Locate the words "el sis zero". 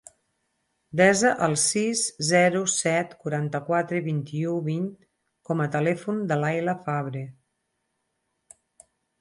1.47-2.63